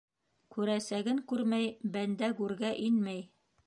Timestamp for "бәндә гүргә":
1.99-2.77